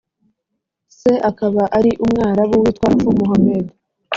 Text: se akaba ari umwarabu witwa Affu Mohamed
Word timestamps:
se 0.97 1.11
akaba 1.29 1.63
ari 1.77 1.91
umwarabu 2.03 2.55
witwa 2.63 2.85
Affu 2.91 3.09
Mohamed 3.19 3.65